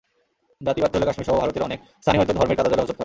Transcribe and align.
জাতি 0.67 0.79
ব্যর্থ 0.81 0.93
হলে 0.97 1.07
কাশ্মীরসহ 1.09 1.35
ভারতের 1.41 1.65
অনেক 1.67 1.79
স্থানই 2.01 2.19
হয়তো 2.19 2.33
ধর্মের 2.37 2.57
কাদাজলে 2.57 2.81
হোঁচট 2.81 2.89
খাবে। 2.93 2.99